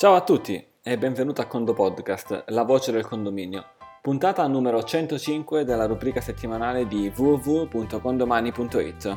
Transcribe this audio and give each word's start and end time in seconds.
Ciao 0.00 0.14
a 0.14 0.22
tutti 0.22 0.66
e 0.82 0.96
benvenuto 0.96 1.42
a 1.42 1.44
Condo 1.44 1.74
Podcast, 1.74 2.44
la 2.46 2.62
voce 2.62 2.90
del 2.90 3.06
condominio, 3.06 3.62
puntata 4.00 4.46
numero 4.46 4.82
105 4.82 5.62
della 5.62 5.84
rubrica 5.84 6.22
settimanale 6.22 6.86
di 6.86 7.12
www.condomani.it. 7.14 9.16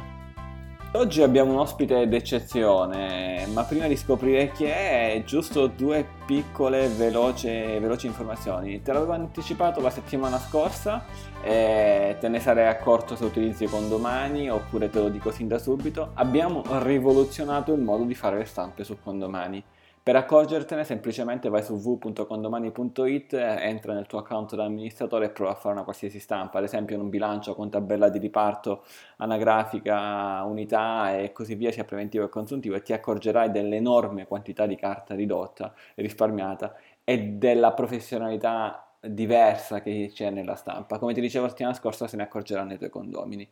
Oggi 0.91 1.21
abbiamo 1.21 1.53
un 1.53 1.59
ospite 1.59 2.05
d'eccezione, 2.09 3.47
ma 3.53 3.63
prima 3.63 3.87
di 3.87 3.95
scoprire 3.95 4.51
chi 4.51 4.65
è, 4.65 5.23
giusto 5.25 5.67
due 5.67 6.05
piccole 6.25 6.89
veloci, 6.89 7.47
veloci 7.47 8.07
informazioni. 8.07 8.81
Te 8.81 8.91
l'avevo 8.91 9.13
anticipato 9.13 9.79
la 9.79 9.89
settimana 9.89 10.37
scorsa 10.37 11.05
e 11.41 12.17
te 12.19 12.27
ne 12.27 12.41
sarei 12.41 12.67
accorto 12.67 13.15
se 13.15 13.23
utilizzi 13.23 13.67
condomani 13.67 14.49
oppure 14.49 14.89
te 14.89 14.99
lo 14.99 15.07
dico 15.07 15.31
sin 15.31 15.47
da 15.47 15.59
subito. 15.59 16.11
Abbiamo 16.15 16.61
rivoluzionato 16.81 17.71
il 17.71 17.79
modo 17.79 18.03
di 18.03 18.15
fare 18.15 18.37
le 18.37 18.43
stampe 18.43 18.83
su 18.83 18.97
condomani. 19.01 19.63
Per 20.03 20.17
accorgertene 20.17 20.83
semplicemente 20.83 21.47
vai 21.47 21.63
su 21.63 21.75
www.condomani.it, 21.75 23.33
entra 23.35 23.93
nel 23.93 24.05
tuo 24.05 24.19
account 24.19 24.53
da 24.53 24.65
amministratore 24.65 25.27
e 25.27 25.29
prova 25.29 25.51
a 25.51 25.55
fare 25.55 25.75
una 25.75 25.85
qualsiasi 25.85 26.19
stampa, 26.19 26.57
ad 26.57 26.65
esempio 26.65 26.97
in 26.97 27.01
un 27.03 27.09
bilancio 27.09 27.55
con 27.55 27.69
tabella 27.69 28.09
di 28.09 28.19
riparto, 28.19 28.83
anagrafica, 29.15 30.43
unità 30.43 31.17
e 31.17 31.31
così 31.31 31.55
via, 31.55 31.71
sia 31.71 31.85
preventivo 31.85 32.25
che 32.25 32.31
consuntivo 32.31 32.75
e 32.75 32.81
ti 32.81 32.91
accorgerai 32.91 33.49
dell'enorme 33.49 34.27
quantità 34.27 34.65
di 34.65 34.75
carta 34.75 35.15
ridotta 35.15 35.73
e 35.95 36.01
risparmiata 36.01 36.75
e 37.05 37.17
della 37.37 37.71
professionalità 37.71 38.85
diversa 38.99 39.81
che 39.81 40.11
c'è 40.13 40.29
nella 40.31 40.55
stampa. 40.55 40.99
Come 40.99 41.13
ti 41.13 41.21
dicevo 41.21 41.45
la 41.45 41.49
settimana 41.51 41.75
scorsa 41.75 42.09
se 42.09 42.17
ne 42.17 42.23
accorgeranno 42.23 42.73
i 42.73 42.77
tuoi 42.77 42.89
condomini. 42.89 43.49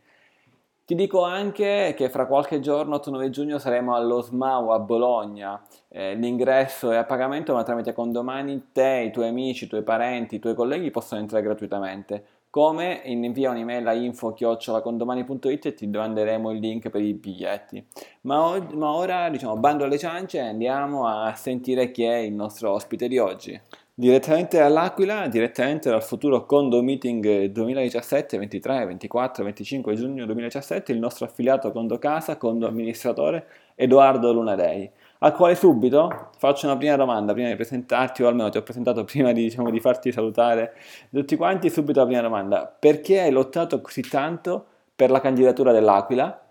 Ti 0.86 0.96
dico 0.96 1.24
anche 1.24 1.94
che 1.96 2.10
fra 2.10 2.26
qualche 2.26 2.60
giorno, 2.60 2.96
8-9 2.96 3.30
giugno, 3.30 3.60
saremo 3.60 3.96
allo 3.96 4.22
SMAU 4.22 4.70
a 4.70 4.80
Bologna. 4.80 5.62
Eh, 5.88 6.16
l'ingresso 6.16 6.92
è 6.92 6.98
a 6.98 7.06
pagamento, 7.06 7.54
ma 7.54 7.64
tramite 7.64 7.94
condomani 7.94 8.70
te, 8.74 9.06
i 9.08 9.12
tuoi 9.12 9.30
amici, 9.30 9.66
i 9.66 9.68
tuoi 9.68 9.84
parenti, 9.84 10.36
i 10.36 10.40
tuoi 10.40 10.54
colleghi 10.54 10.92
possono 10.92 11.22
entrare 11.22 11.44
gratuitamente. 11.44 12.26
Come? 12.50 13.02
Invia 13.06 13.52
un'email 13.52 13.88
a 13.88 13.94
info-condomani.it 13.94 15.66
e 15.68 15.74
ti 15.74 15.88
manderemo 15.88 16.52
il 16.52 16.60
link 16.60 16.90
per 16.90 17.02
i 17.02 17.14
biglietti. 17.14 17.86
Ma, 18.22 18.42
o- 18.46 18.68
ma 18.74 18.92
ora, 18.94 19.30
diciamo, 19.30 19.56
bando 19.56 19.86
alle 19.86 19.98
ciance 19.98 20.38
e 20.38 20.42
andiamo 20.42 21.08
a 21.08 21.34
sentire 21.36 21.92
chi 21.92 22.04
è 22.04 22.18
il 22.18 22.34
nostro 22.34 22.72
ospite 22.72 23.08
di 23.08 23.18
oggi. 23.18 23.58
Direttamente 23.94 24.60
all'Aquila, 24.62 25.28
direttamente 25.28 25.90
dal 25.90 26.02
futuro 26.02 26.46
Condo 26.46 26.82
Meeting 26.82 27.48
2017, 27.48 28.38
23, 28.38 28.86
24, 28.86 29.44
25 29.44 29.96
giugno 29.96 30.26
2017, 30.26 30.94
il 30.94 30.98
nostro 30.98 31.26
affiliato 31.26 31.72
Condo 31.74 32.00
Casa, 32.00 32.38
Condo 32.38 32.68
Amministratore 32.68 33.46
Edoardo 33.76 34.32
Lunadei. 34.32 34.90
Al 35.20 35.36
quale 35.36 35.56
subito 35.56 36.30
faccio 36.38 36.68
una 36.68 36.78
prima 36.78 36.96
domanda, 36.96 37.34
prima 37.34 37.50
di 37.50 37.56
presentarti, 37.56 38.24
o 38.24 38.30
almeno 38.30 38.50
ti 38.50 38.58
ho 38.58 38.64
presentato 38.64 39.04
prima 39.06 39.34
di, 39.34 39.44
diciamo, 39.44 39.70
di 39.70 39.80
farti 39.82 40.12
salutare 40.12 40.74
tutti 41.12 41.36
quanti, 41.36 41.70
subito 41.70 42.00
la 42.00 42.06
prima 42.06 42.22
domanda. 42.22 42.66
Perché 42.66 43.20
hai 43.20 43.32
lottato 43.32 43.82
così 43.82 44.02
tanto 44.02 44.66
per 44.96 45.12
la 45.12 45.20
candidatura 45.20 45.74
dell'Aquila? 45.74 46.48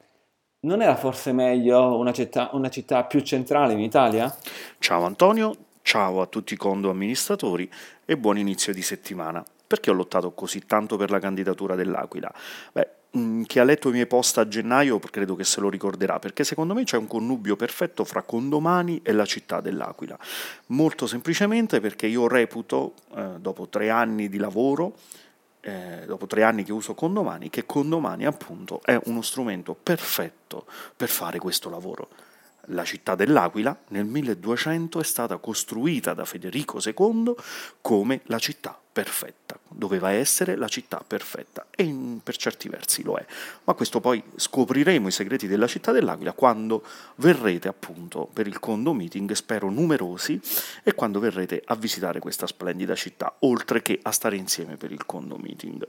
Non 0.66 0.83
era 0.83 0.94
forse 0.94 1.33
meglio 1.33 1.96
una 1.96 2.12
città, 2.12 2.50
una 2.52 2.68
città 2.68 3.05
più 3.05 3.20
centrale 3.20 3.72
in 3.72 3.80
Italia? 3.80 4.33
Ciao 4.78 5.05
Antonio, 5.05 5.52
ciao 5.83 6.20
a 6.20 6.27
tutti 6.27 6.55
i 6.55 6.56
condo 6.56 6.91
amministratori 6.91 7.70
e 8.05 8.17
buon 8.17 8.39
inizio 8.39 8.73
di 8.73 8.83
settimana. 8.83 9.45
Perché 9.67 9.91
ho 9.91 9.95
lottato 9.95 10.33
così 10.33 10.67
tanto 10.67 10.97
per 10.97 11.11
la 11.11 11.20
candidatura 11.20 11.77
dell'Aquila? 11.77 12.33
Beh, 12.73 12.89
mm, 13.17 13.42
chi 13.42 13.59
ha 13.61 13.64
letto 13.64 13.89
i 13.89 13.92
miei 13.92 14.06
post 14.06 14.39
a 14.39 14.48
gennaio 14.48 14.98
credo 14.98 15.36
che 15.36 15.45
se 15.45 15.61
lo 15.61 15.69
ricorderà, 15.70 16.19
perché 16.19 16.42
secondo 16.42 16.75
me 16.75 16.83
c'è 16.83 16.97
un 16.97 17.06
connubio 17.06 17.55
perfetto 17.55 18.05
fra 18.05 18.23
Condomani 18.23 19.01
e 19.05 19.12
la 19.12 19.25
città 19.25 19.61
dell'Aquila. 19.61 20.19
Molto 20.67 21.06
semplicemente 21.06 21.81
perché 21.81 22.06
io 22.06 22.27
reputo, 22.27 22.95
eh, 23.14 23.34
dopo 23.39 23.69
tre 23.69 23.91
anni 23.91 24.28
di 24.28 24.39
lavoro, 24.39 24.97
eh, 25.61 26.05
dopo 26.06 26.27
tre 26.27 26.42
anni 26.42 26.64
che 26.64 26.73
uso 26.73 26.95
Condomani, 26.95 27.51
che 27.51 27.67
Condomani 27.67 28.24
appunto 28.27 28.80
è 28.85 28.98
uno 29.05 29.23
strumento 29.23 29.77
perfetto 29.80 30.67
per 30.96 31.08
fare 31.08 31.39
questo 31.39 31.70
lavoro. 31.70 32.08
La 32.66 32.84
città 32.84 33.14
dell'Aquila 33.14 33.76
nel 33.88 34.04
1200 34.04 35.00
è 35.00 35.04
stata 35.04 35.36
costruita 35.38 36.14
da 36.14 36.24
Federico 36.24 36.78
II 36.84 37.34
come 37.80 38.20
la 38.24 38.38
città 38.38 38.78
perfetta, 38.92 39.58
doveva 39.68 40.10
essere 40.10 40.56
la 40.56 40.68
città 40.68 41.02
perfetta 41.06 41.66
e 41.70 41.84
in, 41.84 42.20
per 42.22 42.36
certi 42.36 42.68
versi 42.68 43.02
lo 43.02 43.16
è. 43.16 43.24
Ma 43.64 43.74
questo 43.74 44.00
poi 44.00 44.22
scopriremo 44.34 45.08
i 45.08 45.12
segreti 45.12 45.46
della 45.46 45.66
città 45.66 45.92
dell'Aquila 45.92 46.32
quando 46.32 46.82
verrete 47.16 47.68
appunto 47.68 48.28
per 48.32 48.46
il 48.46 48.58
condo 48.58 48.92
meeting, 48.92 49.30
spero 49.32 49.70
numerosi, 49.70 50.40
e 50.82 50.94
quando 50.94 51.20
verrete 51.20 51.62
a 51.64 51.77
visitare 51.77 52.20
questa 52.20 52.46
splendida 52.46 52.94
città, 52.94 53.34
oltre 53.40 53.80
che 53.82 53.98
a 54.02 54.10
stare 54.10 54.36
insieme 54.36 54.77
per 54.77 54.90
il 54.92 55.06
condo 55.06 55.36
meeting. 55.36 55.86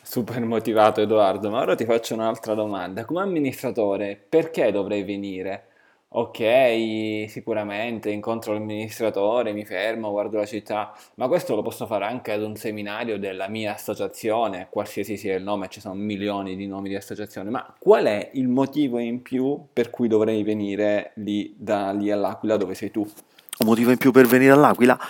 Super 0.00 0.40
motivato 0.40 1.00
Edoardo, 1.00 1.50
ma 1.50 1.60
ora 1.60 1.74
ti 1.74 1.84
faccio 1.84 2.14
un'altra 2.14 2.54
domanda. 2.54 3.04
Come 3.04 3.22
amministratore, 3.22 4.20
perché 4.28 4.70
dovrei 4.70 5.04
venire? 5.04 5.71
Ok, 6.14 7.24
sicuramente 7.28 8.10
incontro 8.10 8.52
l'amministratore, 8.52 9.54
mi 9.54 9.64
fermo, 9.64 10.10
guardo 10.10 10.36
la 10.36 10.44
città, 10.44 10.92
ma 11.14 11.26
questo 11.26 11.54
lo 11.54 11.62
posso 11.62 11.86
fare 11.86 12.04
anche 12.04 12.32
ad 12.32 12.42
un 12.42 12.54
seminario 12.54 13.18
della 13.18 13.48
mia 13.48 13.72
associazione, 13.72 14.66
qualsiasi 14.68 15.16
sia 15.16 15.34
il 15.34 15.42
nome, 15.42 15.68
ci 15.70 15.80
sono 15.80 15.94
milioni 15.94 16.54
di 16.54 16.66
nomi 16.66 16.90
di 16.90 16.96
associazione, 16.96 17.48
ma 17.48 17.74
qual 17.78 18.04
è 18.04 18.28
il 18.34 18.48
motivo 18.48 18.98
in 18.98 19.22
più 19.22 19.58
per 19.72 19.88
cui 19.88 20.06
dovrei 20.06 20.42
venire 20.42 21.12
lì, 21.14 21.54
da 21.56 21.92
lì 21.92 22.10
all'Aquila 22.10 22.58
dove 22.58 22.74
sei 22.74 22.90
tu? 22.90 23.00
Un 23.00 23.66
motivo 23.66 23.90
in 23.90 23.96
più 23.96 24.10
per 24.10 24.26
venire 24.26 24.52
all'Aquila? 24.52 25.00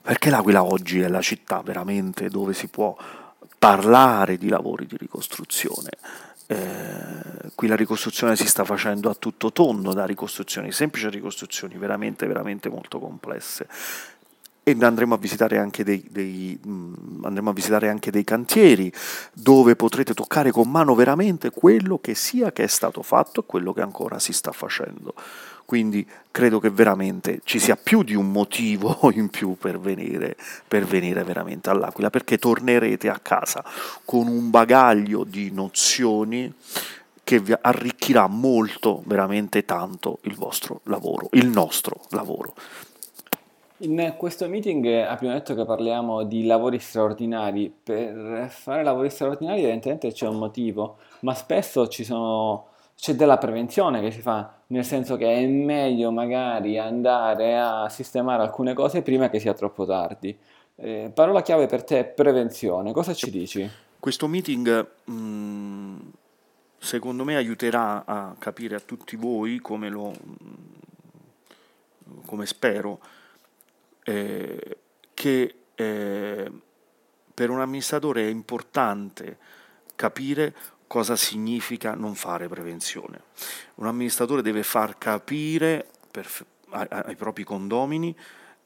Perché 0.00 0.30
l'Aquila 0.30 0.62
oggi 0.62 1.00
è 1.00 1.08
la 1.08 1.22
città 1.22 1.60
veramente 1.64 2.28
dove 2.28 2.54
si 2.54 2.68
può 2.68 2.96
parlare 3.58 4.38
di 4.38 4.48
lavori 4.48 4.86
di 4.86 4.96
ricostruzione 4.96 5.90
eh, 6.46 7.50
qui 7.54 7.68
la 7.68 7.76
ricostruzione 7.76 8.36
si 8.36 8.46
sta 8.46 8.64
facendo 8.64 9.10
a 9.10 9.14
tutto 9.14 9.52
tondo, 9.52 9.92
da 9.92 10.04
ricostruzioni 10.04 10.72
semplici 10.72 11.06
a 11.06 11.10
ricostruzioni 11.10 11.76
veramente, 11.76 12.26
veramente 12.26 12.68
molto 12.68 12.98
complesse. 12.98 13.66
E 14.64 14.76
andremo 14.80 15.14
a, 15.14 15.18
visitare 15.18 15.58
anche 15.58 15.82
dei, 15.82 16.06
dei, 16.08 16.58
mh, 16.62 17.24
andremo 17.24 17.50
a 17.50 17.52
visitare 17.52 17.88
anche 17.88 18.12
dei 18.12 18.22
cantieri 18.22 18.92
dove 19.32 19.74
potrete 19.74 20.14
toccare 20.14 20.52
con 20.52 20.70
mano 20.70 20.94
veramente 20.94 21.50
quello 21.50 21.98
che 21.98 22.14
sia 22.14 22.52
che 22.52 22.62
è 22.62 22.68
stato 22.68 23.02
fatto 23.02 23.40
e 23.40 23.44
quello 23.44 23.72
che 23.72 23.80
ancora 23.80 24.20
si 24.20 24.32
sta 24.32 24.52
facendo. 24.52 25.14
Quindi 25.64 26.06
credo 26.30 26.58
che 26.58 26.70
veramente 26.70 27.40
ci 27.44 27.58
sia 27.58 27.76
più 27.76 28.02
di 28.02 28.14
un 28.14 28.30
motivo 28.30 28.98
in 29.14 29.28
più 29.28 29.56
per 29.56 29.78
venire, 29.78 30.36
per 30.66 30.84
venire 30.84 31.24
veramente 31.24 31.70
all'Aquila, 31.70 32.10
perché 32.10 32.38
tornerete 32.38 33.08
a 33.08 33.18
casa 33.18 33.64
con 34.04 34.26
un 34.26 34.50
bagaglio 34.50 35.24
di 35.24 35.50
nozioni 35.52 36.52
che 37.24 37.38
vi 37.38 37.54
arricchirà 37.58 38.26
molto, 38.26 39.02
veramente 39.06 39.64
tanto 39.64 40.18
il 40.22 40.34
vostro 40.34 40.80
lavoro, 40.84 41.28
il 41.32 41.46
nostro 41.46 42.00
lavoro. 42.10 42.54
In 43.78 44.14
questo 44.16 44.48
meeting 44.48 44.84
abbiamo 44.86 45.34
detto 45.34 45.54
che 45.54 45.64
parliamo 45.64 46.22
di 46.22 46.44
lavori 46.44 46.78
straordinari. 46.78 47.72
Per 47.82 48.48
fare 48.48 48.84
lavori 48.84 49.10
straordinari 49.10 49.60
evidentemente 49.60 50.12
c'è 50.12 50.28
un 50.28 50.38
motivo, 50.38 50.98
ma 51.20 51.34
spesso 51.34 51.88
ci 51.88 52.04
sono 52.04 52.66
c'è 52.96 53.14
della 53.14 53.38
prevenzione 53.38 54.00
che 54.00 54.10
si 54.10 54.20
fa, 54.20 54.60
nel 54.68 54.84
senso 54.84 55.16
che 55.16 55.32
è 55.32 55.46
meglio 55.46 56.10
magari 56.10 56.78
andare 56.78 57.58
a 57.58 57.88
sistemare 57.88 58.42
alcune 58.42 58.74
cose 58.74 59.02
prima 59.02 59.28
che 59.28 59.40
sia 59.40 59.54
troppo 59.54 59.84
tardi. 59.84 60.36
Eh, 60.76 61.10
parola 61.12 61.42
chiave 61.42 61.66
per 61.66 61.84
te 61.84 62.00
è 62.00 62.04
prevenzione, 62.04 62.92
cosa 62.92 63.12
ci 63.12 63.30
dici? 63.30 63.68
Questo 63.98 64.26
meeting 64.26 64.88
mh, 65.04 65.12
mm, 65.12 65.98
secondo 66.78 67.24
me 67.24 67.36
aiuterà 67.36 68.04
a 68.04 68.34
capire 68.38 68.76
a 68.76 68.80
tutti 68.80 69.16
voi 69.16 69.58
come 69.60 69.88
lo 69.88 70.10
mm, 70.10 70.72
come 72.26 72.46
spero 72.46 73.00
eh, 74.04 74.78
che 75.14 75.54
eh, 75.74 76.50
per 77.34 77.50
un 77.50 77.60
amministratore 77.60 78.22
è 78.22 78.30
importante 78.30 79.38
capire 79.94 80.54
cosa 80.92 81.16
significa 81.16 81.94
non 81.94 82.14
fare 82.14 82.48
prevenzione. 82.48 83.22
Un 83.76 83.86
amministratore 83.86 84.42
deve 84.42 84.62
far 84.62 84.98
capire 84.98 85.86
per, 86.10 86.28
ai, 86.68 86.86
ai 86.90 87.16
propri 87.16 87.44
condomini 87.44 88.14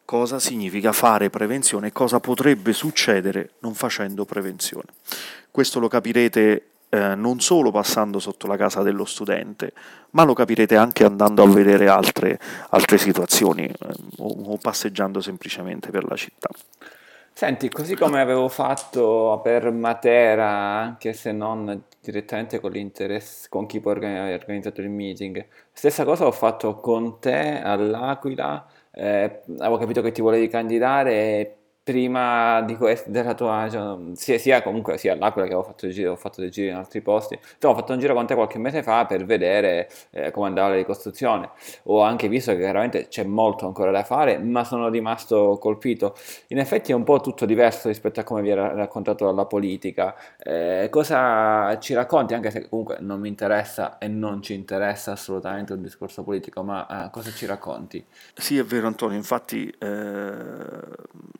cosa 0.04 0.40
significa 0.40 0.90
fare 0.90 1.30
prevenzione 1.30 1.86
e 1.86 1.92
cosa 1.92 2.18
potrebbe 2.18 2.72
succedere 2.72 3.50
non 3.60 3.74
facendo 3.74 4.24
prevenzione. 4.24 4.88
Questo 5.52 5.78
lo 5.78 5.86
capirete 5.86 6.70
eh, 6.88 7.14
non 7.14 7.38
solo 7.38 7.70
passando 7.70 8.18
sotto 8.18 8.48
la 8.48 8.56
casa 8.56 8.82
dello 8.82 9.04
studente, 9.04 9.72
ma 10.10 10.24
lo 10.24 10.34
capirete 10.34 10.74
anche 10.74 11.04
andando 11.04 11.44
a 11.44 11.46
vedere 11.46 11.86
altre, 11.86 12.40
altre 12.70 12.98
situazioni 12.98 13.66
eh, 13.66 13.76
o, 14.16 14.52
o 14.52 14.56
passeggiando 14.56 15.20
semplicemente 15.20 15.90
per 15.90 16.02
la 16.02 16.16
città. 16.16 16.48
Senti, 17.38 17.68
così 17.68 17.94
come 17.96 18.18
avevo 18.22 18.48
fatto 18.48 19.40
per 19.42 19.70
Matera, 19.70 20.48
anche 20.48 21.12
se 21.12 21.32
non 21.32 21.84
direttamente 22.00 22.60
con 22.60 22.70
l'interesse, 22.70 23.50
con 23.50 23.66
chi 23.66 23.78
poi 23.78 24.02
ha 24.06 24.32
organizzato 24.32 24.80
il 24.80 24.88
meeting, 24.88 25.46
stessa 25.70 26.06
cosa 26.06 26.24
ho 26.24 26.32
fatto 26.32 26.76
con 26.76 27.20
te 27.20 27.60
all'Aquila, 27.60 28.66
eh, 28.90 29.42
avevo 29.58 29.76
capito 29.76 30.00
che 30.00 30.12
ti 30.12 30.22
volevi 30.22 30.48
candidare 30.48 31.56
prima 31.86 32.62
di 32.62 32.76
questo, 32.76 33.10
della 33.10 33.34
tua, 33.34 33.68
cioè, 33.70 33.96
sia, 34.14 34.38
sia, 34.38 34.60
comunque 34.60 34.98
sia 34.98 35.12
all'Aquila 35.12 35.46
che 35.46 35.52
avevo 35.52 35.68
fatto, 35.68 35.86
giro, 35.86 36.10
ho 36.10 36.16
fatto 36.16 36.40
dei 36.40 36.50
giri 36.50 36.70
in 36.70 36.74
altri 36.74 37.00
posti, 37.00 37.38
cioè, 37.58 37.70
ho 37.70 37.76
fatto 37.76 37.92
un 37.92 38.00
giro 38.00 38.12
con 38.12 38.26
te 38.26 38.34
qualche 38.34 38.58
mese 38.58 38.82
fa 38.82 39.06
per 39.06 39.24
vedere 39.24 39.88
eh, 40.10 40.32
come 40.32 40.48
andava 40.48 40.70
la 40.70 40.74
ricostruzione, 40.74 41.48
ho 41.84 42.00
anche 42.00 42.26
visto 42.26 42.50
che 42.50 42.58
chiaramente 42.58 43.06
c'è 43.06 43.22
molto 43.22 43.66
ancora 43.66 43.92
da 43.92 44.02
fare, 44.02 44.36
ma 44.38 44.64
sono 44.64 44.88
rimasto 44.88 45.58
colpito. 45.60 46.16
In 46.48 46.58
effetti 46.58 46.90
è 46.90 46.94
un 46.96 47.04
po' 47.04 47.20
tutto 47.20 47.46
diverso 47.46 47.86
rispetto 47.86 48.18
a 48.18 48.24
come 48.24 48.42
vi 48.42 48.50
era 48.50 48.72
raccontato 48.72 49.24
dalla 49.24 49.46
politica. 49.46 50.16
Eh, 50.42 50.88
cosa 50.90 51.78
ci 51.78 51.94
racconti, 51.94 52.34
anche 52.34 52.50
se 52.50 52.68
comunque 52.68 52.96
non 52.98 53.20
mi 53.20 53.28
interessa 53.28 53.98
e 53.98 54.08
non 54.08 54.42
ci 54.42 54.54
interessa 54.54 55.12
assolutamente 55.12 55.72
un 55.72 55.82
discorso 55.82 56.24
politico, 56.24 56.64
ma 56.64 57.06
eh, 57.06 57.10
cosa 57.10 57.30
ci 57.30 57.46
racconti? 57.46 58.04
Sì, 58.34 58.58
è 58.58 58.64
vero 58.64 58.88
Antonio, 58.88 59.16
infatti 59.16 59.72
eh, 59.78 60.80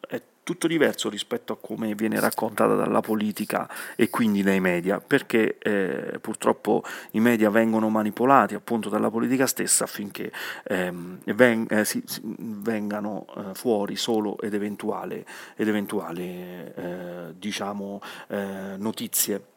è 0.06 0.22
tutto 0.46 0.68
diverso 0.68 1.08
rispetto 1.08 1.52
a 1.52 1.58
come 1.60 1.96
viene 1.96 2.20
raccontata 2.20 2.76
dalla 2.76 3.00
politica 3.00 3.68
e 3.96 4.08
quindi 4.10 4.44
dai 4.44 4.60
media, 4.60 5.00
perché 5.00 5.58
eh, 5.58 6.20
purtroppo 6.20 6.84
i 7.12 7.20
media 7.20 7.50
vengono 7.50 7.88
manipolati 7.88 8.54
appunto 8.54 8.88
dalla 8.88 9.10
politica 9.10 9.48
stessa 9.48 9.82
affinché 9.82 10.30
ehm, 10.68 11.18
ven- 11.34 11.66
eh, 11.68 11.84
si, 11.84 12.00
si, 12.06 12.20
vengano 12.38 13.26
eh, 13.36 13.54
fuori 13.54 13.96
solo 13.96 14.38
ed 14.38 14.54
eventuali, 14.54 15.24
ed 15.56 15.66
eventuali 15.66 16.22
eh, 16.22 17.34
diciamo, 17.36 18.00
eh, 18.28 18.76
notizie 18.76 19.54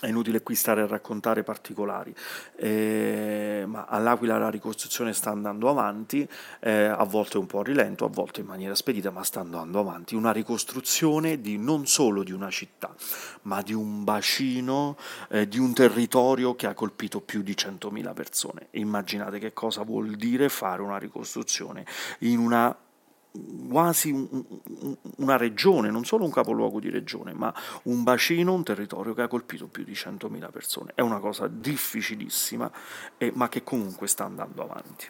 è 0.00 0.06
inutile 0.06 0.42
qui 0.42 0.54
stare 0.54 0.80
a 0.80 0.86
raccontare 0.86 1.42
particolari, 1.42 2.14
eh, 2.56 3.64
ma 3.66 3.84
all'Aquila 3.84 4.38
la 4.38 4.48
ricostruzione 4.48 5.12
sta 5.12 5.30
andando 5.30 5.68
avanti, 5.68 6.26
eh, 6.60 6.84
a 6.84 7.04
volte 7.04 7.36
un 7.36 7.46
po' 7.46 7.60
a 7.60 7.62
rilento, 7.62 8.06
a 8.06 8.08
volte 8.08 8.40
in 8.40 8.46
maniera 8.46 8.74
spedita, 8.74 9.10
ma 9.10 9.22
sta 9.22 9.40
andando 9.40 9.78
avanti. 9.78 10.14
Una 10.14 10.32
ricostruzione 10.32 11.40
di, 11.40 11.58
non 11.58 11.86
solo 11.86 12.22
di 12.22 12.32
una 12.32 12.50
città, 12.50 12.94
ma 13.42 13.60
di 13.60 13.74
un 13.74 14.02
bacino, 14.02 14.96
eh, 15.28 15.46
di 15.46 15.58
un 15.58 15.74
territorio 15.74 16.56
che 16.56 16.66
ha 16.66 16.74
colpito 16.74 17.20
più 17.20 17.42
di 17.42 17.52
100.000 17.52 18.14
persone. 18.14 18.68
Immaginate 18.72 19.38
che 19.38 19.52
cosa 19.52 19.82
vuol 19.82 20.16
dire 20.16 20.48
fare 20.48 20.80
una 20.80 20.98
ricostruzione 20.98 21.84
in 22.20 22.38
una 22.38 22.74
quasi 23.68 24.10
un, 24.10 24.44
una 25.16 25.36
regione, 25.36 25.90
non 25.90 26.04
solo 26.04 26.24
un 26.24 26.30
capoluogo 26.30 26.80
di 26.80 26.90
regione, 26.90 27.32
ma 27.32 27.52
un 27.84 28.02
bacino, 28.02 28.52
un 28.52 28.64
territorio 28.64 29.14
che 29.14 29.22
ha 29.22 29.28
colpito 29.28 29.68
più 29.68 29.84
di 29.84 29.92
100.000 29.92 30.50
persone. 30.50 30.92
È 30.94 31.00
una 31.00 31.18
cosa 31.18 31.46
difficilissima, 31.46 32.70
eh, 33.18 33.30
ma 33.34 33.48
che 33.48 33.62
comunque 33.62 34.08
sta 34.08 34.24
andando 34.24 34.62
avanti. 34.62 35.06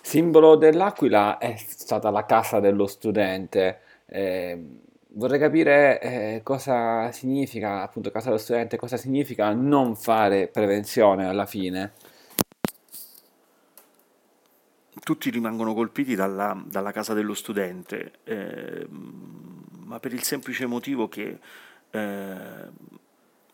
Simbolo 0.00 0.56
dell'Aquila 0.56 1.38
è 1.38 1.54
stata 1.56 2.10
la 2.10 2.24
casa 2.24 2.60
dello 2.60 2.86
studente. 2.86 3.80
Eh, 4.06 4.58
vorrei 5.08 5.38
capire 5.38 6.00
eh, 6.00 6.40
cosa 6.42 7.12
significa, 7.12 7.82
appunto, 7.82 8.10
casa 8.10 8.28
dello 8.28 8.38
studente, 8.38 8.78
cosa 8.78 8.96
significa 8.96 9.52
non 9.52 9.96
fare 9.96 10.48
prevenzione 10.48 11.26
alla 11.26 11.46
fine. 11.46 11.92
Tutti 15.08 15.30
rimangono 15.30 15.72
colpiti 15.72 16.14
dalla, 16.14 16.54
dalla 16.66 16.92
casa 16.92 17.14
dello 17.14 17.32
studente, 17.32 18.18
eh, 18.24 18.86
ma 18.90 19.98
per 20.00 20.12
il 20.12 20.22
semplice 20.22 20.66
motivo 20.66 21.08
che 21.08 21.38
eh, 21.88 22.68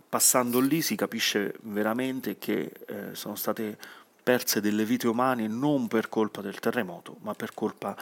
passando 0.09 0.59
lì 0.59 0.83
si 0.83 0.97
capisce 0.97 1.55
veramente 1.61 2.39
che 2.39 2.73
eh, 2.89 3.15
sono 3.15 3.37
state 3.37 3.79
perse 4.21 4.61
delle 4.61 4.85
vite 4.85 5.07
umane 5.07 5.47
non 5.47 5.87
per 5.87 6.09
colpa 6.09 6.41
del 6.41 6.59
terremoto, 6.59 7.19
ma 7.21 7.35
per 7.35 7.55
colpa 7.55 7.97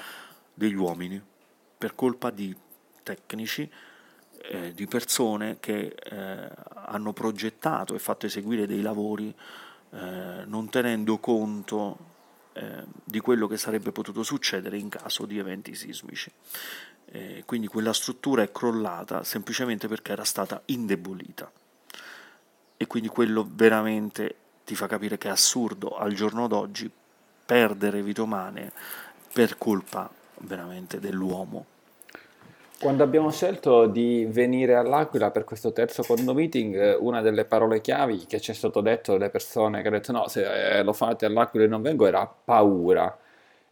degli 0.55 0.73
uomini, 0.73 1.23
per 1.77 1.95
colpa 1.95 2.31
di 2.31 2.57
tecnici, 3.03 3.71
eh, 4.45 4.73
di 4.73 4.87
persone 4.87 5.59
che 5.61 5.95
eh, 5.95 6.51
hanno 6.87 7.13
progettato 7.13 7.95
e 7.95 7.99
fatto 7.99 8.25
eseguire 8.25 8.67
dei 8.67 8.81
lavori 8.81 9.29
eh, 9.91 10.45
non 10.47 10.71
tenendo 10.71 11.19
conto 11.19 12.12
eh, 12.55 12.85
di 13.05 13.21
quello 13.21 13.47
che 13.47 13.57
sarebbe 13.57 13.93
potuto 13.93 14.23
succedere 14.23 14.79
in 14.79 14.89
caso 14.89 15.27
di 15.27 15.39
eventi 15.39 15.75
sismici. 15.75 16.31
Eh, 17.07 17.43
quindi 17.47 17.67
quella 17.67 17.93
struttura 17.93 18.43
è 18.43 18.51
crollata 18.51 19.25
semplicemente 19.25 19.89
perché 19.89 20.13
era 20.13 20.25
stata 20.25 20.63
indebolita. 20.67 21.51
E 22.77 22.87
quindi 22.87 23.09
quello 23.09 23.49
veramente 23.49 24.37
ti 24.65 24.75
fa 24.75 24.87
capire 24.87 25.19
che 25.19 25.29
è 25.29 25.31
assurdo 25.31 25.97
al 25.97 26.15
giorno 26.15 26.47
d'oggi 26.47 26.91
perdere 27.45 28.03
vite 28.03 28.21
umane 28.21 28.73
per 29.33 29.59
colpa 29.59 30.11
veramente 30.39 30.99
dell'uomo 30.99 31.67
quando 32.83 33.05
abbiamo 33.05 33.31
scelto 33.31 33.87
di 33.87 34.27
venire 34.29 34.75
all'Aquila 34.75 35.31
per 35.31 35.45
questo 35.45 35.73
terzo 35.73 36.03
condo 36.03 36.35
meeting, 36.35 36.97
una 36.99 37.21
delle 37.21 37.45
parole 37.45 37.81
chiavi 37.81 38.27
che 38.27 38.41
ci 38.41 38.51
è 38.51 38.55
stato 38.55 38.81
detto 38.81 39.13
dalle 39.13 39.31
persone 39.31 39.81
che 39.83 39.87
hanno 39.87 39.99
detto 39.99 40.11
no, 40.11 40.27
se 40.27 40.79
eh, 40.79 40.83
lo 40.83 40.93
fate 40.93 41.25
all'Aquila 41.25 41.65
e 41.65 41.69
non 41.69 41.81
vengo 41.81 42.07
era 42.07 42.27
paura. 42.27 43.17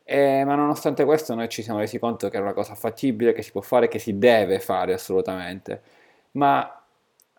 E, 0.04 0.44
ma 0.44 0.54
nonostante 0.54 1.04
questo 1.04 1.34
noi 1.34 1.48
ci 1.48 1.62
siamo 1.62 1.80
resi 1.80 1.98
conto 1.98 2.28
che 2.28 2.36
era 2.36 2.44
una 2.44 2.54
cosa 2.54 2.76
fattibile, 2.76 3.32
che 3.32 3.42
si 3.42 3.50
può 3.50 3.62
fare, 3.62 3.88
che 3.88 3.98
si 3.98 4.16
deve 4.16 4.60
fare 4.60 4.92
assolutamente. 4.92 5.82
Ma 6.32 6.84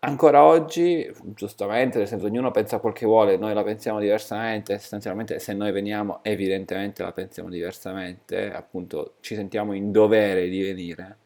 ancora 0.00 0.44
oggi, 0.44 1.10
giustamente, 1.34 1.96
nel 1.98 2.06
senso 2.06 2.26
ognuno 2.26 2.50
pensa 2.50 2.80
quel 2.80 2.92
che 2.92 3.06
vuole, 3.06 3.38
noi 3.38 3.54
la 3.54 3.62
pensiamo 3.62 3.98
diversamente, 3.98 4.78
sostanzialmente 4.78 5.38
se 5.38 5.54
noi 5.54 5.72
veniamo 5.72 6.20
evidentemente 6.22 7.02
la 7.02 7.12
pensiamo 7.12 7.48
diversamente, 7.48 8.52
appunto 8.52 9.14
ci 9.20 9.34
sentiamo 9.34 9.72
in 9.72 9.90
dovere 9.90 10.48
di 10.48 10.60
venire 10.62 11.16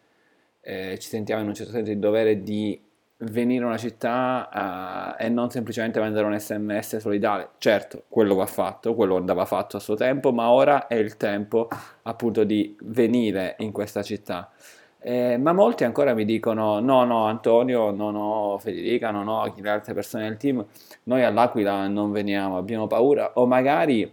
eh, 0.66 0.98
ci 0.98 1.08
sentiamo 1.08 1.42
in 1.42 1.48
un 1.48 1.54
certo 1.54 1.70
senso 1.70 1.92
il 1.92 1.98
dovere 1.98 2.42
di 2.42 2.78
venire 3.18 3.64
a 3.64 3.68
una 3.68 3.78
città 3.78 5.14
uh, 5.16 5.22
e 5.22 5.28
non 5.28 5.48
semplicemente 5.48 6.00
mandare 6.00 6.26
un 6.26 6.38
sms 6.38 6.96
solidale. 6.96 7.50
Certo, 7.58 8.02
quello 8.08 8.34
va 8.34 8.46
fatto, 8.46 8.94
quello 8.94 9.16
andava 9.16 9.44
fatto 9.44 9.76
a 9.76 9.80
suo 9.80 9.94
tempo, 9.94 10.32
ma 10.32 10.50
ora 10.50 10.88
è 10.88 10.96
il 10.96 11.16
tempo 11.16 11.68
appunto 12.02 12.42
di 12.42 12.76
venire 12.82 13.54
in 13.60 13.70
questa 13.70 14.02
città. 14.02 14.50
Eh, 14.98 15.38
ma 15.38 15.52
molti 15.52 15.84
ancora 15.84 16.14
mi 16.14 16.24
dicono: 16.24 16.80
no, 16.80 17.04
no, 17.04 17.26
Antonio, 17.26 17.92
no, 17.92 18.10
no, 18.10 18.58
Federica, 18.58 19.12
no, 19.12 19.22
no, 19.22 19.54
le 19.56 19.70
altre 19.70 19.94
persone 19.94 20.24
del 20.24 20.36
team, 20.36 20.66
noi 21.04 21.22
all'Aquila 21.22 21.86
non 21.86 22.10
veniamo, 22.10 22.56
abbiamo 22.56 22.88
paura, 22.88 23.32
o 23.34 23.46
magari 23.46 24.12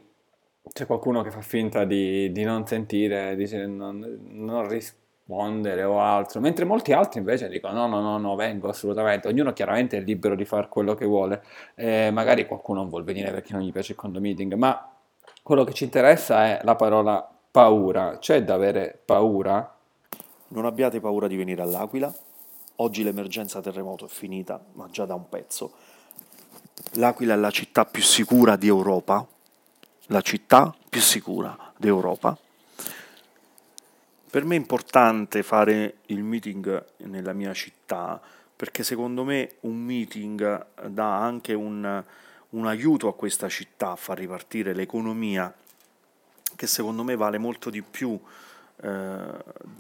c'è 0.72 0.86
qualcuno 0.86 1.24
che 1.24 1.32
fa 1.32 1.42
finta 1.42 1.84
di, 1.84 2.32
di 2.32 2.44
non 2.44 2.68
sentire, 2.68 3.36
dice 3.36 3.66
non, 3.66 4.20
non 4.30 4.68
rischia 4.68 5.02
rispondere 5.24 5.84
o 5.84 6.02
altro, 6.02 6.42
mentre 6.42 6.66
molti 6.66 6.92
altri 6.92 7.20
invece 7.20 7.48
dicono 7.48 7.74
no, 7.74 7.88
no, 7.88 8.02
no, 8.02 8.18
no, 8.18 8.36
vengo 8.36 8.68
assolutamente, 8.70 9.28
ognuno 9.28 9.54
chiaramente 9.54 9.98
è 9.98 10.02
libero 10.02 10.36
di 10.36 10.46
fare 10.46 10.68
quello 10.68 10.96
che 10.96 11.06
vuole, 11.06 11.44
eh, 11.76 12.12
magari 12.12 12.46
qualcuno 12.46 12.82
non 12.82 12.90
vuole 12.90 13.06
venire 13.06 13.32
perché 13.32 13.54
non 13.54 13.62
gli 13.62 13.72
piace 13.72 13.94
il 13.94 13.98
condo 13.98 14.20
meeting, 14.20 14.54
ma 14.54 14.92
quello 15.42 15.64
che 15.64 15.74
ci 15.74 15.86
interessa 15.86 16.46
è 16.46 16.62
la 16.64 16.76
parola 16.76 17.28
paura, 17.52 18.18
c'è 18.20 18.44
da 18.44 18.54
avere 18.54 19.00
paura? 19.04 19.76
Non 20.50 20.66
abbiate 20.66 21.00
paura 21.00 21.28
di 21.28 21.36
venire 21.36 21.62
all'Aquila, 21.62 22.14
oggi 22.78 23.04
l'emergenza 23.04 23.62
terremoto 23.62 24.06
è 24.06 24.10
finita, 24.10 24.62
ma 24.74 24.88
già 24.92 25.06
da 25.06 25.16
un 25.16 25.28
pezzo. 25.30 25.72
L'Aquila 26.94 27.34
è 27.34 27.38
la 27.38 27.50
città 27.50 27.86
più 27.86 28.02
sicura 28.02 28.56
di 28.56 28.68
Europa, 28.68 29.26
la 30.08 30.22
città 30.22 30.74
più 30.90 31.02
sicura 31.02 31.58
d'Europa 31.78 32.38
per 34.34 34.46
me 34.46 34.56
è 34.56 34.58
importante 34.58 35.44
fare 35.44 35.98
il 36.08 36.24
meeting 36.24 36.84
nella 37.04 37.34
mia 37.34 37.54
città 37.54 38.20
perché 38.56 38.82
secondo 38.82 39.24
me 39.24 39.58
un 39.60 39.76
meeting 39.76 40.66
dà 40.88 41.18
anche 41.20 41.54
un, 41.54 42.04
un 42.50 42.66
aiuto 42.66 43.08
a 43.08 43.14
questa 43.14 43.48
città 43.48 43.92
a 43.92 43.96
far 43.96 44.18
ripartire 44.18 44.74
l'economia 44.74 45.54
che 46.56 46.66
secondo 46.66 47.04
me 47.04 47.16
vale 47.16 47.38
molto 47.38 47.70
di 47.70 47.84
più 47.84 48.20
eh, 48.82 49.18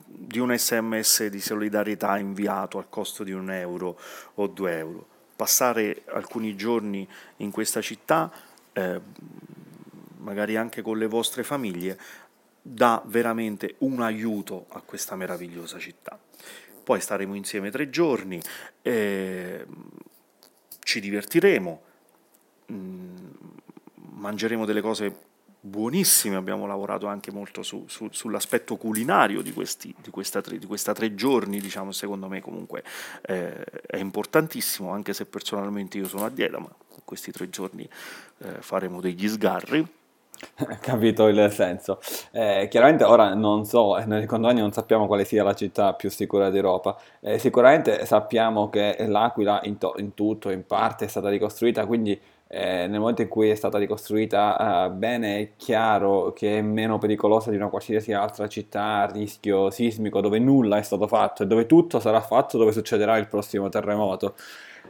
di 0.05 0.37
un 0.37 0.55
sms 0.55 1.25
di 1.29 1.41
solidarietà 1.41 2.19
inviato 2.19 2.77
al 2.77 2.89
costo 2.89 3.23
di 3.23 3.31
un 3.31 3.49
euro 3.49 3.99
o 4.35 4.45
due 4.45 4.77
euro. 4.77 5.07
Passare 5.35 6.03
alcuni 6.09 6.55
giorni 6.55 7.09
in 7.37 7.49
questa 7.49 7.81
città, 7.81 8.31
eh, 8.71 9.01
magari 10.17 10.55
anche 10.55 10.83
con 10.83 10.99
le 10.99 11.07
vostre 11.07 11.43
famiglie, 11.43 11.97
dà 12.65 13.03
veramente 13.05 13.75
un 13.79 14.01
aiuto 14.01 14.67
a 14.69 14.81
questa 14.81 15.15
meravigliosa 15.15 15.77
città. 15.77 16.17
Poi 16.83 16.99
staremo 16.99 17.35
insieme 17.35 17.69
tre 17.69 17.89
giorni, 17.89 18.41
eh, 18.81 19.65
ci 20.79 20.99
divertiremo, 20.99 21.81
mm, 22.71 23.15
mangeremo 23.95 24.65
delle 24.65 24.81
cose 24.81 25.31
buonissime, 25.59 26.35
abbiamo 26.35 26.65
lavorato 26.65 27.07
anche 27.07 27.31
molto 27.31 27.63
su, 27.63 27.85
su, 27.87 28.09
sull'aspetto 28.11 28.75
culinario 28.75 29.41
di 29.41 29.53
questi, 29.53 29.93
di, 30.01 30.09
questa 30.09 30.41
tre, 30.41 30.57
di 30.57 30.65
questa 30.65 30.93
tre 30.93 31.15
giorni, 31.15 31.59
diciamo, 31.59 31.91
secondo 31.91 32.27
me 32.27 32.41
comunque 32.41 32.83
eh, 33.21 33.63
è 33.63 33.97
importantissimo, 33.97 34.91
anche 34.91 35.13
se 35.13 35.25
personalmente 35.25 35.97
io 35.97 36.07
sono 36.07 36.25
a 36.25 36.29
dieta, 36.29 36.59
ma 36.59 36.73
questi 37.05 37.31
tre 37.31 37.49
giorni 37.49 37.87
eh, 38.39 38.61
faremo 38.61 38.99
degli 38.99 39.27
sgarri 39.27 39.87
Capito 40.81 41.27
il 41.27 41.51
senso. 41.51 41.99
Eh, 42.31 42.67
chiaramente 42.69 43.03
ora 43.03 43.33
non 43.33 43.65
so, 43.65 43.97
eh, 43.97 44.05
nel 44.05 44.25
condomini 44.25 44.61
non 44.61 44.71
sappiamo 44.71 45.07
quale 45.07 45.25
sia 45.25 45.43
la 45.43 45.53
città 45.53 45.93
più 45.93 46.09
sicura 46.09 46.49
d'Europa. 46.49 46.97
Eh, 47.21 47.37
sicuramente 47.39 48.05
sappiamo 48.05 48.69
che 48.69 48.95
l'Aquila 49.07 49.61
in, 49.63 49.77
to- 49.77 49.93
in, 49.97 50.13
tutto, 50.13 50.49
in 50.49 50.65
parte, 50.65 51.05
è 51.05 51.07
stata 51.07 51.29
ricostruita, 51.29 51.85
quindi 51.85 52.19
eh, 52.47 52.87
nel 52.87 52.99
momento 52.99 53.21
in 53.21 53.29
cui 53.29 53.49
è 53.49 53.55
stata 53.55 53.77
ricostruita 53.77 54.85
eh, 54.85 54.89
bene 54.91 55.39
è 55.39 55.51
chiaro 55.55 56.33
che 56.33 56.59
è 56.59 56.61
meno 56.61 56.97
pericolosa 56.99 57.49
di 57.49 57.55
una 57.55 57.69
qualsiasi 57.69 58.13
altra 58.13 58.47
città 58.47 59.01
a 59.01 59.11
rischio 59.11 59.71
sismico 59.71 60.21
dove 60.21 60.37
nulla 60.37 60.77
è 60.77 60.83
stato 60.83 61.07
fatto 61.07 61.41
e 61.43 61.47
dove 61.47 61.65
tutto 61.65 61.99
sarà 61.99 62.21
fatto 62.21 62.57
dove 62.59 62.71
succederà 62.71 63.17
il 63.17 63.27
prossimo 63.27 63.69
terremoto. 63.69 64.35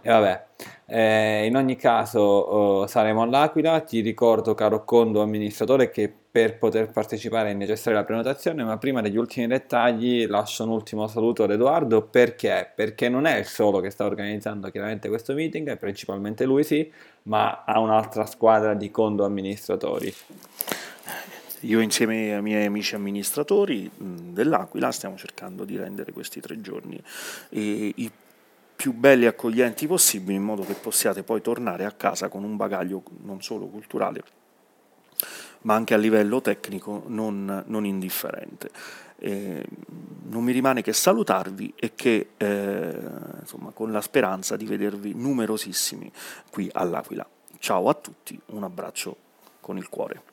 E 0.06 0.10
vabbè, 0.10 0.46
eh, 0.88 1.46
in 1.46 1.56
ogni 1.56 1.78
caso 1.78 2.20
oh, 2.20 2.88
saremo 2.88 3.22
all'Aquila, 3.22 3.80
ti 3.80 4.02
ricordo 4.02 4.54
caro 4.54 4.84
Condo 4.84 5.22
amministratore 5.22 5.90
che 5.90 6.14
per 6.34 6.58
poter 6.58 6.92
partecipare 6.92 7.52
è 7.52 7.54
necessaria 7.54 8.00
la 8.00 8.06
prenotazione, 8.06 8.66
ma 8.66 8.78
prima 8.78 9.00
degli 9.00 9.16
ultimi 9.16 9.48
dettagli 9.48 10.28
lascio 10.28 10.64
un 10.64 10.72
ultimo 10.72 11.08
saluto 11.08 11.44
ad 11.44 11.52
Edoardo 11.52 12.02
perché? 12.02 12.70
Perché 12.76 13.08
non 13.08 13.26
è 13.26 13.38
il 13.38 13.46
solo 13.46 13.80
che 13.80 13.92
sta 13.92 14.04
organizzando 14.04 14.70
chiaramente 14.72 15.08
questo 15.08 15.34
meeting, 15.34 15.78
principalmente 15.78 16.44
lui 16.44 16.66
sì, 16.66 16.92
ma 17.24 17.64
ha 17.64 17.80
un'altra 17.80 18.26
squadra 18.26 18.74
di 18.74 18.92
Condo 18.92 19.24
amministratori. 19.24 20.14
Io 21.62 21.80
insieme 21.80 22.36
ai 22.36 22.42
miei 22.42 22.66
amici 22.66 22.94
amministratori 22.94 23.90
dell'Aquila 23.96 24.92
stiamo 24.92 25.16
cercando 25.16 25.64
di 25.64 25.78
rendere 25.78 26.12
questi 26.12 26.42
tre 26.42 26.60
giorni 26.60 27.02
i 27.52 28.12
più 28.84 28.92
belli 28.92 29.24
e 29.24 29.28
accoglienti 29.28 29.88
possibili 29.88 30.36
in 30.36 30.44
modo 30.44 30.64
che 30.64 30.74
possiate 30.74 31.24
poi 31.24 31.42
tornare 31.42 31.86
a 31.86 31.92
casa 31.94 32.28
con 32.28 32.44
un 32.44 32.58
bagaglio 32.58 33.02
non 33.22 33.42
solo 33.42 33.68
culturale 33.68 34.22
ma 35.62 35.74
anche 35.74 35.94
a 35.94 35.98
livello 35.98 36.42
tecnico 36.42 37.04
non, 37.08 37.64
non 37.68 37.86
indifferente. 37.86 38.70
Eh, 39.20 39.66
non 40.24 40.44
mi 40.44 40.52
rimane 40.52 40.82
che 40.82 40.92
salutarvi 40.92 41.76
e 41.78 41.94
che 41.96 42.32
eh, 42.36 42.98
insomma, 43.40 43.72
con 43.72 43.90
la 43.90 44.02
speranza 44.02 44.58
di 44.58 44.66
vedervi 44.66 45.14
numerosissimi 45.16 46.12
qui 46.52 46.70
all'Aquila. 46.74 47.26
Ciao 47.60 47.88
a 47.88 47.94
tutti, 47.94 48.38
un 48.48 48.64
abbraccio 48.64 49.16
con 49.62 49.78
il 49.78 49.88
cuore. 49.88 50.33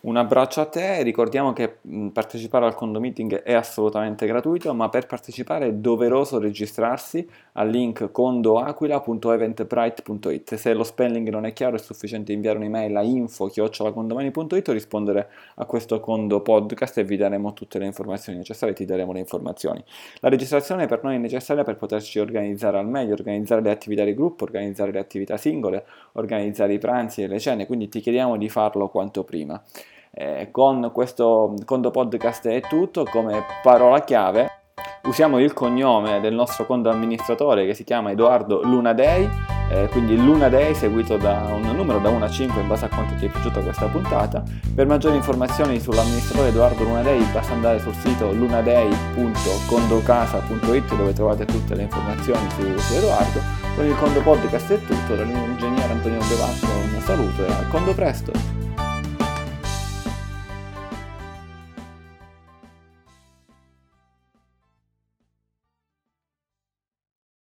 Un 0.00 0.16
abbraccio 0.16 0.60
a 0.60 0.66
te, 0.66 1.02
ricordiamo 1.02 1.52
che 1.52 1.78
partecipare 2.12 2.64
al 2.64 2.76
condo 2.76 3.00
meeting 3.00 3.42
è 3.42 3.52
assolutamente 3.52 4.26
gratuito, 4.26 4.72
ma 4.72 4.88
per 4.88 5.06
partecipare 5.06 5.66
è 5.66 5.72
doveroso 5.72 6.38
registrarsi 6.38 7.28
al 7.54 7.68
link 7.68 8.12
condoaquila.eventbrite.it. 8.12 10.54
Se 10.54 10.72
lo 10.72 10.84
spelling 10.84 11.28
non 11.30 11.46
è 11.46 11.52
chiaro 11.52 11.74
è 11.74 11.80
sufficiente 11.80 12.32
inviare 12.32 12.58
un'email 12.58 12.96
a 12.96 13.02
info-condomani.it 13.02 14.68
o 14.68 14.72
rispondere 14.72 15.30
a 15.56 15.64
questo 15.64 15.98
condo 15.98 16.42
podcast 16.42 16.98
e 16.98 17.04
vi 17.04 17.16
daremo 17.16 17.52
tutte 17.52 17.80
le 17.80 17.86
informazioni 17.86 18.38
necessarie, 18.38 18.74
ti 18.74 18.84
daremo 18.84 19.12
le 19.12 19.18
informazioni. 19.18 19.82
La 20.20 20.28
registrazione 20.28 20.86
per 20.86 21.02
noi 21.02 21.16
è 21.16 21.18
necessaria 21.18 21.64
per 21.64 21.74
poterci 21.74 22.20
organizzare 22.20 22.78
al 22.78 22.86
meglio, 22.86 23.14
organizzare 23.14 23.62
le 23.62 23.72
attività 23.72 24.04
di 24.04 24.14
gruppo, 24.14 24.44
organizzare 24.44 24.92
le 24.92 25.00
attività 25.00 25.36
singole, 25.36 25.84
organizzare 26.12 26.72
i 26.72 26.78
pranzi 26.78 27.22
e 27.22 27.26
le 27.26 27.40
cene, 27.40 27.66
quindi 27.66 27.88
ti 27.88 27.98
chiediamo 27.98 28.36
di 28.36 28.48
farlo 28.48 28.88
quanto 28.88 29.24
prima. 29.24 29.60
Eh, 30.20 30.48
con 30.50 30.90
questo 30.92 31.54
conto 31.64 31.92
podcast 31.92 32.48
è 32.48 32.60
tutto, 32.60 33.04
come 33.04 33.44
parola 33.62 34.00
chiave 34.00 34.50
usiamo 35.04 35.38
il 35.38 35.52
cognome 35.52 36.18
del 36.20 36.34
nostro 36.34 36.66
conto 36.66 36.90
amministratore 36.90 37.64
che 37.66 37.74
si 37.74 37.84
chiama 37.84 38.10
Edoardo 38.10 38.62
Lunadei, 38.64 39.30
eh, 39.70 39.86
quindi 39.92 40.16
Lunadei 40.16 40.74
seguito 40.74 41.18
da 41.18 41.52
un 41.54 41.62
numero 41.62 42.00
da 42.00 42.08
1 42.08 42.24
a 42.24 42.28
5 42.28 42.60
in 42.60 42.66
base 42.66 42.86
a 42.86 42.88
quanto 42.88 43.14
ti 43.14 43.26
è 43.26 43.28
piaciuta 43.28 43.60
questa 43.60 43.86
puntata. 43.86 44.42
Per 44.74 44.88
maggiori 44.88 45.14
informazioni 45.14 45.78
sull'amministratore 45.78 46.48
Edoardo 46.48 46.82
Lunadei 46.82 47.22
basta 47.32 47.52
andare 47.52 47.78
sul 47.78 47.94
sito 47.94 48.32
lunadei.condocasa.it 48.32 50.96
dove 50.96 51.12
trovate 51.12 51.44
tutte 51.44 51.76
le 51.76 51.82
informazioni 51.82 52.50
su, 52.50 52.76
su 52.76 52.94
Edoardo. 52.94 53.38
Con 53.76 53.86
il 53.86 53.96
conto 53.96 54.20
podcast 54.20 54.72
è 54.72 54.84
tutto, 54.84 55.14
dall'ingegnere 55.14 55.92
Antonio 55.92 56.18
Bevacco 56.28 56.66
un 56.92 57.00
saluto 57.02 57.46
e 57.46 57.52
al 57.52 57.68
conto 57.68 57.94
presto! 57.94 58.57